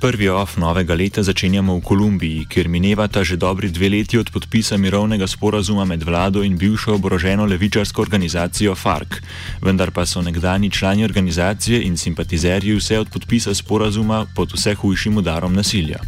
[0.00, 4.80] Prvi off novega leta začenjamo v Kolumbiji, kjer minevata že dobri dve leti od podpisa
[4.80, 9.20] mirovnega sporazuma med vlado in bivšo oboroženo levičarsko organizacijo FARC.
[9.60, 15.20] Vendar pa so nekdani člani organizacije in simpatizerji vse od podpisa sporazuma pod vse hujšim
[15.20, 16.00] udarom nasilja.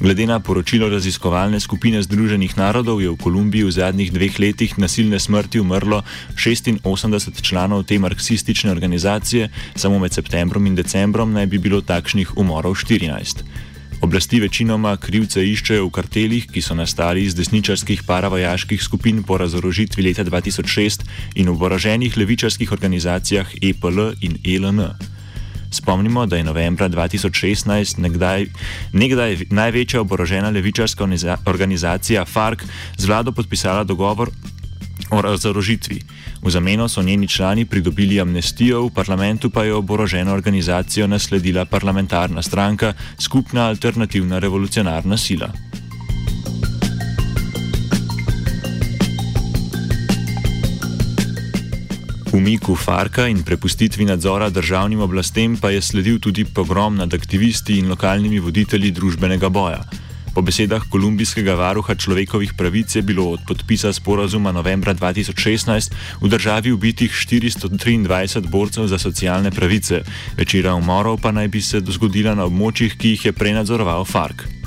[0.00, 5.18] Glede na poročilo raziskovalne skupine Združenih narodov je v Kolumbiji v zadnjih dveh letih nasilne
[5.18, 6.06] smrti umrlo
[6.38, 12.78] 86 članov te marksistične organizacije, samo med septembrom in decembrom naj bi bilo takšnih umorov
[12.78, 13.42] 14.
[14.00, 20.06] Oblasti večinoma krivce iščejo v kartelih, ki so nastali iz desničarskih paravojaških skupin po razorožitvi
[20.06, 21.02] leta 2006
[21.34, 25.07] in v oboroženih levičarskih organizacijah EPL in ELN.
[25.70, 28.46] Spomnimo, da je novembra 2016 nekdaj,
[28.92, 31.08] nekdaj največja oborožena levičarska
[31.46, 32.60] organizacija FARC
[32.96, 34.30] z vlado podpisala dogovor
[35.10, 36.00] o razorožitvi.
[36.42, 42.42] V zameno so njeni člani pridobili amnestijo, v parlamentu pa je oboroženo organizacijo nasledila parlamentarna
[42.42, 45.67] stranka Skupna alternativna revolucionarna sila.
[52.32, 57.88] Umiku Farka in prepustitvi nadzora državnim oblastem pa je sledil tudi pogrom nad aktivisti in
[57.88, 59.80] lokalnimi voditelji družbenega boja.
[60.34, 66.72] Po besedah kolumbijskega varuha človekovih pravic je bilo od podpisa sporazuma novembra 2016 v državi
[66.72, 70.02] ubitih 423 borcev za socialne pravice,
[70.36, 74.57] večera umorov pa naj bi se zgodila na območjih, ki jih je prenadzoroval Fark.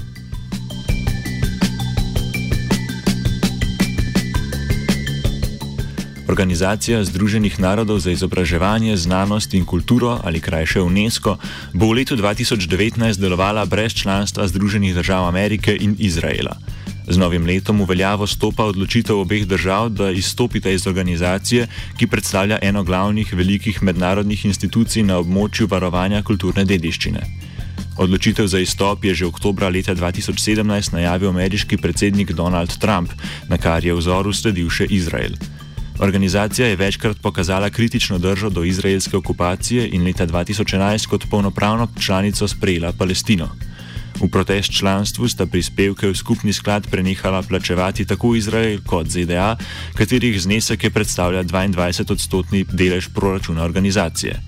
[6.32, 11.36] Organizacija Združenih narodov za izobraževanje, znanost in kulturo, ali krajše UNESCO,
[11.74, 16.56] bo v letu 2019 delovala brez članstva Združenih držav Amerike in Izraela.
[17.08, 21.68] Z novim letom v veljavo stopa odločitev obeh držav, da izstopita iz organizacije,
[22.00, 27.26] ki predstavlja eno glavnih velikih mednarodnih institucij na območju varovanja kulturne dediščine.
[27.98, 33.12] Odločitev za izstop je že oktobra leta 2017 najavil ameriški predsednik Donald Trump,
[33.50, 35.36] na kar je vzoru sledil še Izrael.
[36.02, 42.48] Organizacija je večkrat pokazala kritično držo do izraelske okupacije in leta 2011 kot polnopravno članico
[42.48, 43.50] sprejela Palestino.
[44.22, 49.56] V protest članstvu sta prispevke v skupni sklad prenehala plačevati tako Izrael kot ZDA,
[49.94, 54.42] katerih znesek je predstavljal 22 odstotni delež proračuna organizacije.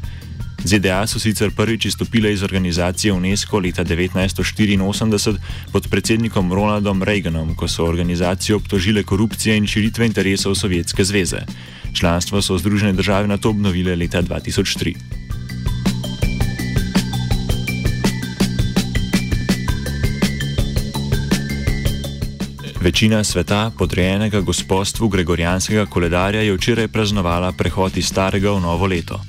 [0.64, 5.38] ZDA so sicer prvič izstopile iz organizacije UNESCO leta 1984
[5.72, 11.42] pod predsednikom Ronaldom Reaganom, ko so organizacijo obtožile korupcije in širitve interesov Sovjetske zveze.
[11.94, 14.96] Članstvo so Združene države na to obnovile leta 2003.
[22.82, 29.22] Večina sveta, podrejenega gospodstvu Gregorijanskega koledarja, je včeraj praznovala prehod iz starega v novo leto.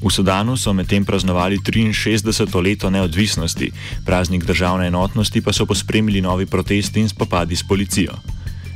[0.00, 2.48] V Sudanu so medtem praznovali 63.
[2.62, 3.72] leto neodvisnosti,
[4.04, 8.16] praznik državne enotnosti pa so pospremili novi protesti in spopadi s policijo.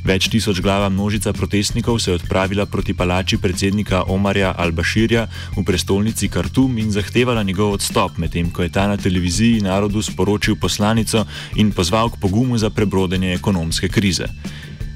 [0.04, 5.24] Več tisoč glava množica protestnikov se je odpravila proti palači predsednika Omarja Al-Bashirja
[5.56, 10.60] v prestolnici Khartoum in zahtevala njegov odstop, medtem ko je ta na televiziji narodu sporočil
[10.60, 11.24] poslanico
[11.56, 14.28] in pozval k pogumu za prebrodenje ekonomske krize.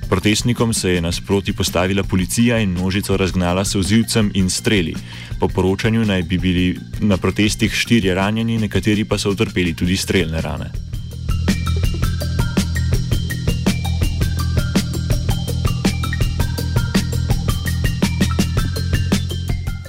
[0.08, 4.94] Protestnikom se je nasproti postavila policija in množico razgnala s vzivcem in streli.
[5.41, 10.41] Po poročanju naj bi bili na protestih štirje ranjeni, nekateri pa so utrpeli tudi streljne
[10.41, 10.88] rane.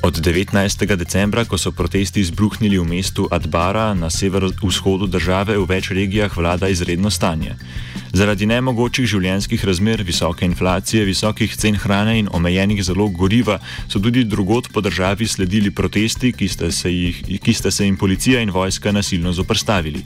[0.01, 0.95] Od 19.
[0.95, 6.69] decembra, ko so protesti izbruhnili v mestu Adbara na severovzhodu države, v več regijah vlada
[6.71, 7.57] izredno stanje.
[8.15, 13.59] Zaradi nemogočih življenjskih razmer, visoke inflacije, visokih cen hrane in omejenih zalog goriva
[13.91, 17.99] so tudi drugot po državi sledili protesti, ki sta se, jih, ki sta se jim
[17.99, 20.05] policija in vojska nasilno zoprstavili.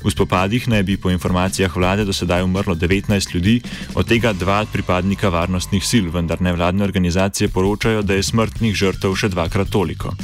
[0.00, 3.60] V spopadih naj bi po informacijah vlade do sedaj umrlo 19 ljudi,
[3.94, 9.28] od tega dva pripadnika varnostnih sil, vendar nevladne organizacije poročajo, da je smrtnih žrtev še
[9.28, 10.16] dvakrat toliko.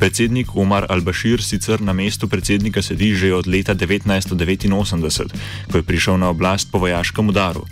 [0.00, 5.32] Predsednik Omar al-Bashir sicer na mestu predsednika sedi že od leta 1989,
[5.72, 7.64] ko je prišel na oblast po vojaškem udaru.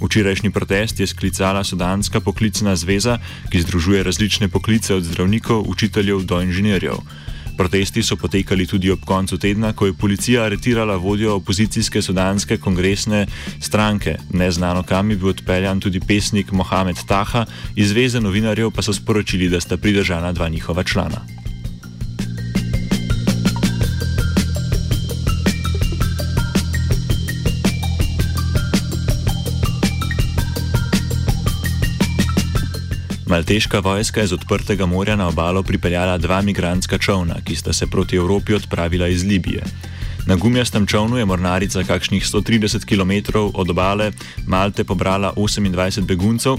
[0.00, 3.18] Včerajšnji protest je sklicala Sudanska poklicna zveza,
[3.48, 7.00] ki združuje različne poklice od zdravnikov, učiteljev do inženirjev.
[7.56, 13.26] Protesti so potekali tudi ob koncu tedna, ko je policija aretirala vodjo opozicijske sudanske kongresne
[13.60, 14.16] stranke.
[14.32, 19.48] Neznano kam je bil odpeljan tudi pesnik Mohamed Taha, iz Zveze novinarjev pa so sporočili,
[19.48, 21.35] da sta pridržana dva njihova člana.
[33.36, 37.86] Malteška vojska je z odprtega morja na obalo pripeljala dva migrantska čovna, ki sta se
[37.86, 39.60] proti Evropi odpravila iz Libije.
[40.26, 44.12] Na gumijastem čovnu je mornarica kakšnih 130 km od obale
[44.46, 46.56] Malte pobrala 28 beguncev,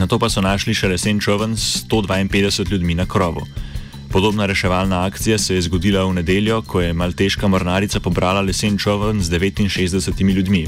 [0.00, 3.44] na to pa so našli še lesen čovn s 152 ljudmi na krovu.
[4.08, 9.20] Podobna reševalna akcija se je zgodila v nedeljo, ko je malteška mornarica pobrala lesen čovn
[9.20, 10.64] z 69 ljudmi.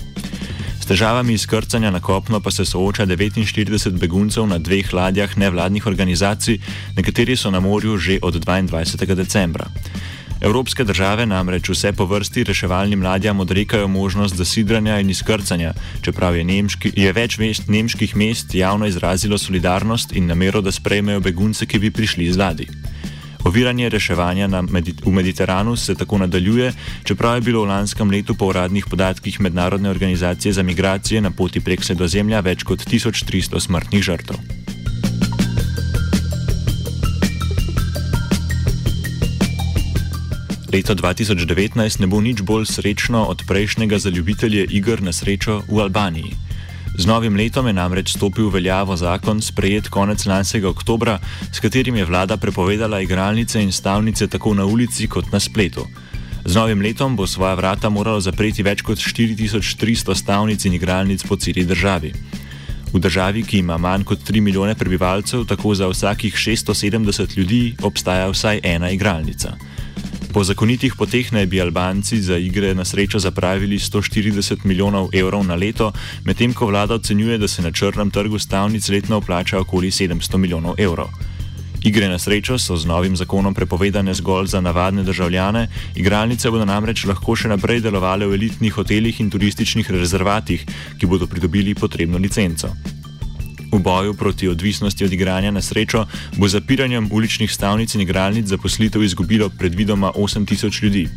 [0.83, 6.59] S težavami izkrcanja na kopno pa se sooča 49 beguncev na dveh ladjah nevladnih organizacij,
[6.97, 9.15] nekateri so na morju že od 22.
[9.15, 9.69] decembra.
[10.41, 16.45] Evropske države namreč vse po vrsti reševalnim ladjam odrekajo možnost zasidranja in izkrcanja, čeprav je,
[16.45, 21.79] nemški, je več mest, nemških mest javno izrazilo solidarnost in namero, da sprejmejo begunce, ki
[21.79, 22.67] bi prišli iz ladij.
[23.45, 26.73] Oviranje reševanja Medi v Mediteranu se tako nadaljuje,
[27.05, 31.61] čeprav je bilo v lanskem letu po uradnih podatkih Mednarodne organizacije za migracije na poti
[31.61, 34.37] prek sredozemlja več kot 1300 smrtnih žrtev.
[40.73, 45.81] Leto 2019 ne bo nič bolj srečno od prejšnjega za ljubitelje iger na srečo v
[45.81, 46.52] Albaniji.
[46.93, 51.17] Z novim letom je namreč stopil v veljavo zakon, sprejet konec lanskega oktobra,
[51.49, 55.89] s katerim je vlada prepovedala igralnice in stavnice tako na ulici kot na spletu.
[56.45, 61.37] Z novim letom bo svoja vrata moralo zapreti več kot 4300 stavnic in igralnic po
[61.37, 62.13] celi državi.
[62.93, 68.29] V državi, ki ima manj kot 3 milijone prebivalcev, tako za vsakih 670 ljudi obstaja
[68.29, 69.57] vsaj ena igralnica.
[70.33, 75.55] Po zakonitih poteh naj bi Albanci za igre na srečo zapravili 140 milijonov evrov na
[75.55, 75.93] leto,
[76.25, 80.81] medtem ko vlada ocenjuje, da se na črnem trgu stavnic letno vplača okoli 700 milijonov
[80.81, 81.13] evrov.
[81.85, 87.05] Igre na srečo so z novim zakonom prepovedane zgolj za navadne državljane, igralnice bodo namreč
[87.05, 90.65] lahko še naprej delovale v elitnih hotelih in turističnih rezervatih,
[90.97, 92.73] ki bodo pridobili potrebno licenco.
[93.73, 99.03] V boju proti odvisnosti od igranja na srečo bo zapiranjem uličnih stavnic in igralnic zaposlitev
[99.03, 101.09] izgubilo predvidoma 8000 ljudi.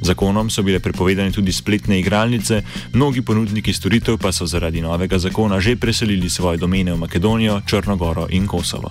[0.00, 2.62] Zakonom so bile prepovedane tudi spletne igralnice,
[2.92, 8.26] mnogi ponudniki storitev pa so zaradi novega zakona že preselili svoje domene v Makedonijo, Črnogoro
[8.30, 8.90] in Kosovo.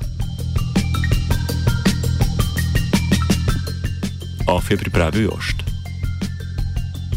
[4.48, 5.67] OF je pripravil Jošt.